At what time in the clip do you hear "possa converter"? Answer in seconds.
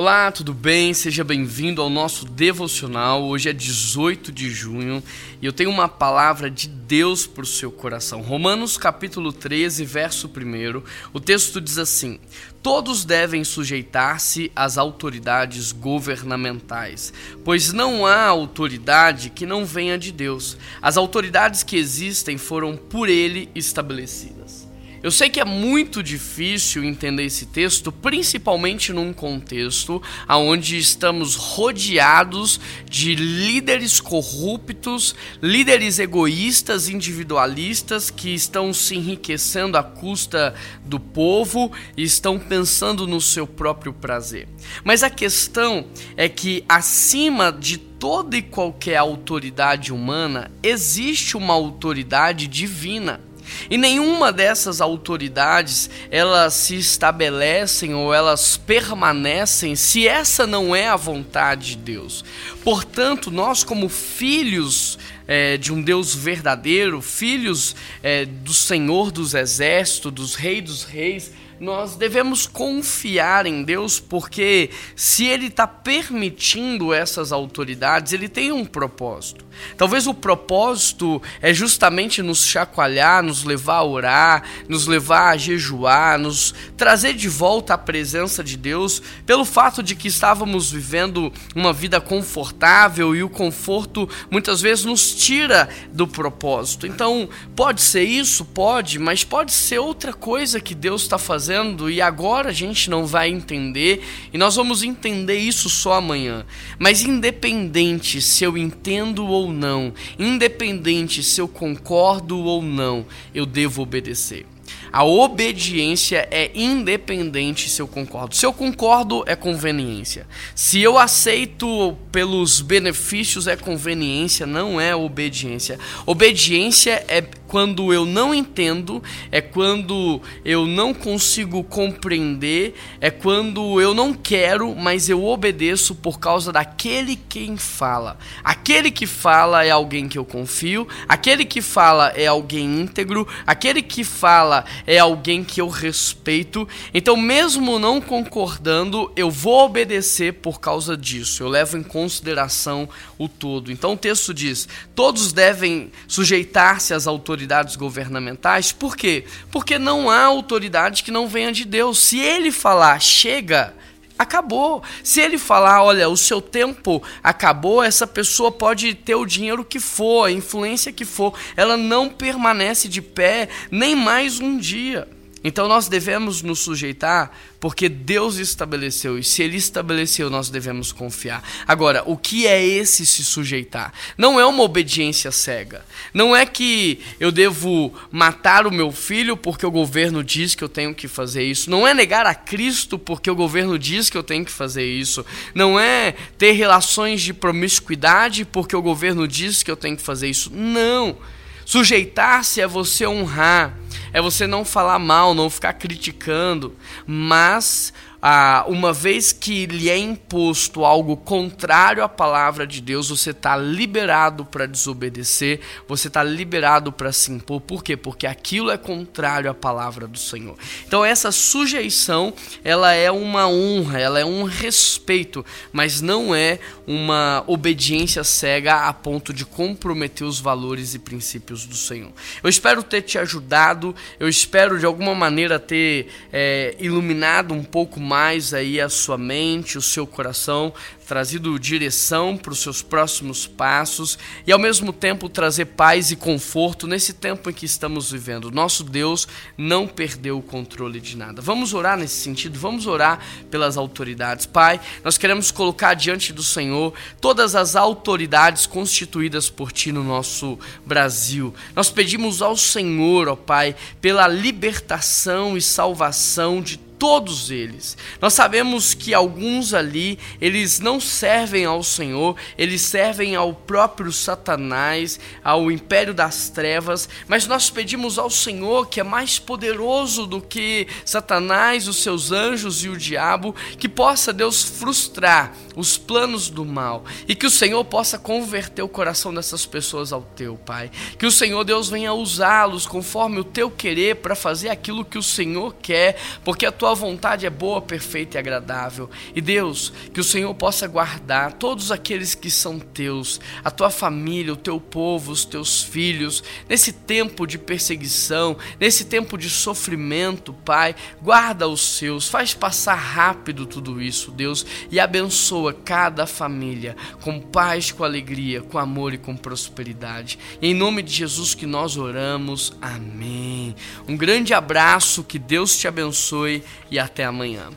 287.84-288.82